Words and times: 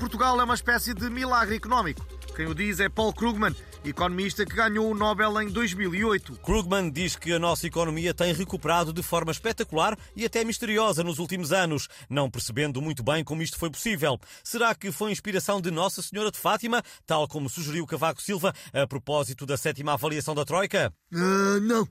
Portugal 0.00 0.40
é 0.40 0.44
uma 0.44 0.54
espécie 0.54 0.94
de 0.94 1.10
milagre 1.10 1.56
económico. 1.56 2.06
Quem 2.34 2.46
o 2.46 2.54
diz 2.54 2.80
é 2.80 2.88
Paul 2.88 3.12
Krugman, 3.12 3.54
economista 3.84 4.46
que 4.46 4.56
ganhou 4.56 4.90
o 4.90 4.94
Nobel 4.94 5.42
em 5.42 5.50
2008. 5.50 6.36
Krugman 6.36 6.90
diz 6.90 7.16
que 7.16 7.34
a 7.34 7.38
nossa 7.38 7.66
economia 7.66 8.14
tem 8.14 8.32
recuperado 8.32 8.94
de 8.94 9.02
forma 9.02 9.30
espetacular 9.30 9.98
e 10.16 10.24
até 10.24 10.42
misteriosa 10.42 11.04
nos 11.04 11.18
últimos 11.18 11.52
anos, 11.52 11.86
não 12.08 12.30
percebendo 12.30 12.80
muito 12.80 13.02
bem 13.02 13.22
como 13.22 13.42
isto 13.42 13.58
foi 13.58 13.68
possível. 13.68 14.18
Será 14.42 14.74
que 14.74 14.90
foi 14.90 15.12
inspiração 15.12 15.60
de 15.60 15.70
Nossa 15.70 16.00
Senhora 16.00 16.30
de 16.30 16.38
Fátima, 16.38 16.82
tal 17.04 17.28
como 17.28 17.50
sugeriu 17.50 17.86
Cavaco 17.86 18.22
Silva 18.22 18.54
a 18.72 18.86
propósito 18.86 19.44
da 19.44 19.58
sétima 19.58 19.92
avaliação 19.92 20.34
da 20.34 20.46
Troika? 20.46 20.90
Uh, 21.12 21.60
não, 21.60 21.86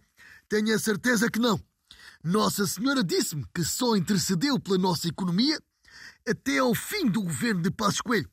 tenho 0.50 0.74
a 0.74 0.80
certeza 0.80 1.30
que 1.30 1.38
não. 1.38 1.62
Nossa 2.24 2.66
Senhora 2.66 3.04
disse-me 3.04 3.46
que 3.54 3.64
só 3.64 3.96
intercedeu 3.96 4.60
pela 4.60 4.80
nossa 4.80 5.08
economia 5.08 5.60
até 6.28 6.60
ao 6.60 6.74
fim 6.76 7.08
do 7.08 7.22
governo 7.22 7.62
de 7.62 7.72
Passos 7.72 8.02
Coelho. 8.02 8.30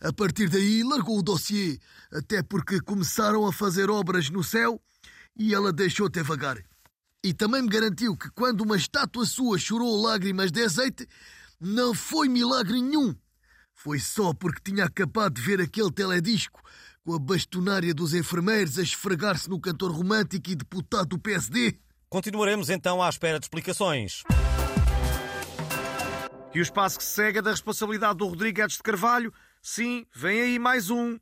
A 0.00 0.12
partir 0.12 0.48
daí 0.48 0.82
largou 0.82 1.18
o 1.18 1.22
dossiê, 1.22 1.78
até 2.12 2.42
porque 2.42 2.80
começaram 2.80 3.46
a 3.46 3.52
fazer 3.52 3.90
obras 3.90 4.30
no 4.30 4.44
céu 4.44 4.80
e 5.36 5.54
ela 5.54 5.72
deixou-te 5.72 6.22
vagar. 6.22 6.58
E 7.22 7.34
também 7.34 7.62
me 7.62 7.68
garantiu 7.68 8.16
que 8.16 8.30
quando 8.30 8.60
uma 8.60 8.76
estátua 8.76 9.26
sua 9.26 9.58
chorou 9.58 10.00
lágrimas 10.00 10.52
de 10.52 10.62
azeite, 10.62 11.06
não 11.60 11.92
foi 11.92 12.28
milagre 12.28 12.80
nenhum. 12.80 13.14
Foi 13.74 13.98
só 13.98 14.32
porque 14.32 14.72
tinha 14.72 14.84
acabado 14.84 15.34
de 15.34 15.42
ver 15.42 15.60
aquele 15.60 15.90
teledisco 15.90 16.60
com 17.04 17.14
a 17.14 17.18
bastonária 17.18 17.94
dos 17.94 18.14
enfermeiros 18.14 18.78
a 18.78 18.82
esfregar-se 18.82 19.48
no 19.48 19.60
cantor 19.60 19.90
romântico 19.90 20.50
e 20.50 20.54
deputado 20.54 21.08
do 21.08 21.18
PSD. 21.18 21.78
Continuaremos 22.08 22.70
então 22.70 23.02
à 23.02 23.08
espera 23.08 23.38
de 23.38 23.46
explicações. 23.46 24.22
E 26.58 26.60
o 26.60 26.62
espaço 26.62 26.98
que 26.98 27.04
se 27.04 27.12
segue 27.12 27.38
é 27.38 27.42
da 27.42 27.52
responsabilidade 27.52 28.18
do 28.18 28.26
Rodrigo 28.26 28.60
Edes 28.60 28.78
de 28.78 28.82
Carvalho. 28.82 29.32
Sim, 29.62 30.04
vem 30.12 30.40
aí 30.40 30.58
mais 30.58 30.90
um. 30.90 31.16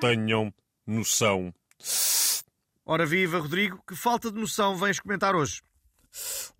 Tenham 0.00 0.52
noção. 0.84 1.54
Ora 2.84 3.06
viva, 3.06 3.38
Rodrigo, 3.38 3.80
que 3.86 3.94
falta 3.94 4.32
de 4.32 4.40
noção 4.40 4.76
vens 4.76 4.98
comentar 4.98 5.36
hoje? 5.36 5.62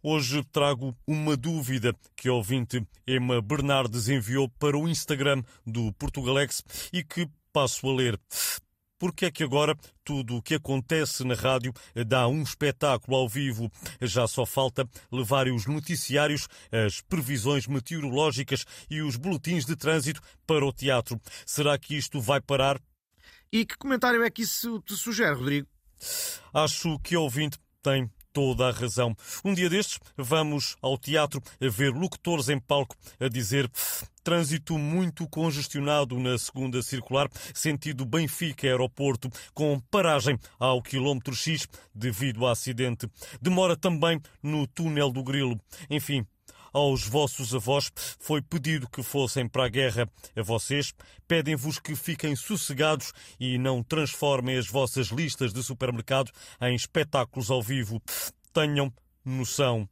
Hoje 0.00 0.44
trago 0.52 0.96
uma 1.04 1.36
dúvida 1.36 1.92
que 2.14 2.28
a 2.28 2.32
ouvinte 2.32 2.86
Emma 3.04 3.42
Bernardes 3.42 4.08
enviou 4.08 4.48
para 4.48 4.78
o 4.78 4.88
Instagram 4.88 5.42
do 5.66 5.92
Portugalex 5.94 6.62
e 6.92 7.02
que 7.02 7.28
passo 7.52 7.88
a 7.88 7.96
ler. 7.96 8.20
Porque 8.98 9.26
é 9.26 9.30
que 9.30 9.44
agora 9.44 9.76
tudo 10.02 10.36
o 10.36 10.42
que 10.42 10.54
acontece 10.54 11.22
na 11.24 11.34
rádio 11.34 11.72
dá 12.06 12.26
um 12.28 12.42
espetáculo 12.42 13.16
ao 13.16 13.28
vivo? 13.28 13.70
Já 14.00 14.26
só 14.26 14.46
falta 14.46 14.88
levar 15.12 15.48
os 15.48 15.66
noticiários, 15.66 16.48
as 16.72 17.00
previsões 17.02 17.66
meteorológicas 17.66 18.64
e 18.90 19.02
os 19.02 19.16
boletins 19.16 19.66
de 19.66 19.76
trânsito 19.76 20.20
para 20.46 20.64
o 20.64 20.72
teatro. 20.72 21.20
Será 21.44 21.78
que 21.78 21.96
isto 21.96 22.20
vai 22.20 22.40
parar? 22.40 22.80
E 23.52 23.64
que 23.64 23.76
comentário 23.76 24.22
é 24.22 24.30
que 24.30 24.42
isso 24.42 24.80
te 24.80 24.94
sugere, 24.94 25.34
Rodrigo? 25.34 25.68
Acho 26.52 26.98
que 27.00 27.14
a 27.14 27.20
ouvinte 27.20 27.58
tem 27.82 28.10
toda 28.36 28.68
a 28.68 28.70
razão. 28.70 29.16
Um 29.42 29.54
dia 29.54 29.70
destes, 29.70 29.98
vamos 30.14 30.76
ao 30.82 30.98
teatro 30.98 31.42
a 31.58 31.68
ver 31.70 31.90
locutores 31.94 32.50
em 32.50 32.60
palco 32.60 32.94
a 33.18 33.28
dizer 33.28 33.66
trânsito 34.22 34.76
muito 34.76 35.26
congestionado 35.26 36.18
na 36.18 36.36
segunda 36.36 36.82
circular, 36.82 37.30
sentido 37.54 38.04
Benfica-Aeroporto, 38.04 39.30
com 39.54 39.80
paragem 39.90 40.38
ao 40.58 40.82
quilómetro 40.82 41.34
X 41.34 41.66
devido 41.94 42.44
ao 42.44 42.52
acidente. 42.52 43.08
Demora 43.40 43.74
também 43.74 44.20
no 44.42 44.66
túnel 44.66 45.10
do 45.10 45.22
Grilo. 45.22 45.58
Enfim, 45.88 46.26
aos 46.76 47.08
vossos 47.08 47.54
avós 47.54 47.90
foi 48.20 48.42
pedido 48.42 48.86
que 48.86 49.02
fossem 49.02 49.48
para 49.48 49.64
a 49.64 49.68
guerra. 49.68 50.06
A 50.36 50.42
vocês 50.42 50.92
pedem-vos 51.26 51.78
que 51.78 51.96
fiquem 51.96 52.36
sossegados 52.36 53.14
e 53.40 53.56
não 53.56 53.82
transformem 53.82 54.58
as 54.58 54.68
vossas 54.68 55.06
listas 55.06 55.54
de 55.54 55.62
supermercado 55.62 56.30
em 56.60 56.74
espetáculos 56.74 57.50
ao 57.50 57.62
vivo. 57.62 58.02
Tenham 58.52 58.92
noção. 59.24 59.88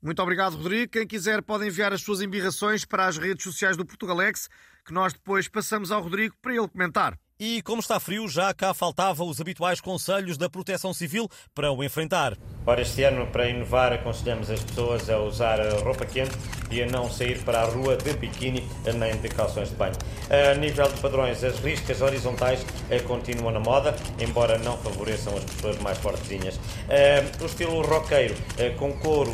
Muito 0.00 0.22
obrigado, 0.22 0.56
Rodrigo. 0.56 0.92
Quem 0.92 1.06
quiser 1.08 1.42
pode 1.42 1.66
enviar 1.66 1.92
as 1.92 2.02
suas 2.02 2.20
embirrações 2.20 2.84
para 2.84 3.06
as 3.06 3.18
redes 3.18 3.42
sociais 3.42 3.76
do 3.76 3.84
Portugalex, 3.84 4.48
que 4.84 4.92
nós 4.92 5.12
depois 5.12 5.48
passamos 5.48 5.90
ao 5.90 6.00
Rodrigo 6.00 6.36
para 6.40 6.54
ele 6.54 6.68
comentar. 6.68 7.18
E 7.38 7.60
como 7.60 7.80
está 7.80 8.00
frio, 8.00 8.26
já 8.26 8.54
cá 8.54 8.72
faltavam 8.72 9.28
os 9.28 9.42
habituais 9.42 9.78
conselhos 9.78 10.38
da 10.38 10.48
Proteção 10.48 10.94
Civil 10.94 11.28
para 11.54 11.70
o 11.70 11.84
enfrentar. 11.84 12.34
Ora, 12.64 12.80
este 12.80 13.02
ano, 13.02 13.26
para 13.26 13.50
inovar, 13.50 13.92
aconselhamos 13.92 14.48
as 14.48 14.64
pessoas 14.64 15.10
a 15.10 15.18
usar 15.18 15.60
roupa 15.84 16.06
quente 16.06 16.34
e 16.70 16.82
a 16.82 16.86
não 16.86 17.10
sair 17.10 17.38
para 17.38 17.60
a 17.60 17.64
rua 17.64 17.96
de 17.96 18.12
biquíni 18.14 18.66
nem 18.94 19.16
de 19.16 19.28
calções 19.28 19.68
de 19.70 19.76
banho. 19.76 19.94
A 20.28 20.54
nível 20.54 20.88
de 20.88 21.00
padrões, 21.00 21.42
as 21.44 21.58
riscas 21.60 22.00
horizontais 22.00 22.64
eh, 22.90 22.98
continuam 23.00 23.52
na 23.52 23.60
moda, 23.60 23.94
embora 24.18 24.58
não 24.58 24.76
favoreçam 24.78 25.36
as 25.36 25.44
pessoas 25.44 25.78
mais 25.78 25.98
fortezinhas. 25.98 26.58
Eh, 26.88 27.24
o 27.40 27.46
estilo 27.46 27.80
roqueiro, 27.82 28.34
eh, 28.58 28.70
com 28.70 28.92
couro 28.92 29.32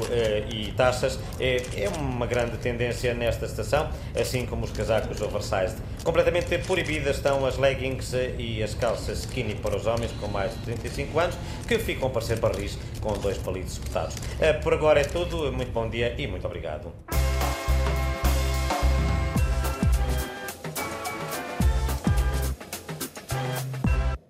e 0.50 0.72
taças, 0.72 1.19
é 1.41 1.88
uma 1.98 2.26
grande 2.26 2.56
tendência 2.59 3.15
nesta 3.15 3.47
estação, 3.47 3.88
assim 4.19 4.44
como 4.47 4.64
os 4.64 4.70
casacos 4.70 5.20
oversized. 5.20 5.76
Completamente 6.04 6.59
proibidas 6.59 7.16
estão 7.16 7.47
as 7.47 7.56
leggings 7.56 8.12
e 8.38 8.62
as 8.62 8.75
calças 8.75 9.20
skinny 9.20 9.54
para 9.54 9.76
os 9.76 9.87
homens 9.87 10.12
com 10.20 10.28
mais 10.28 10.53
de 10.53 10.59
35 10.59 11.19
anos, 11.19 11.37
que 11.66 11.78
ficam 11.78 12.09
a 12.09 12.10
parecer 12.10 12.38
barris 12.38 12.78
com 13.00 13.12
dois 13.14 13.38
palitos 13.38 13.75
espetados. 13.75 14.16
Por 14.62 14.75
agora 14.75 15.00
é 15.00 15.04
tudo, 15.04 15.53
muito 15.53 15.72
bom 15.72 15.88
dia 15.88 16.14
e 16.19 16.26
muito 16.26 16.47
obrigado. 16.47 16.93